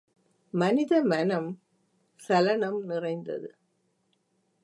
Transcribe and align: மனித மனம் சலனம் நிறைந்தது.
மனித 0.53 1.03
மனம் 1.03 1.49
சலனம் 2.15 2.79
நிறைந்தது. 2.85 3.55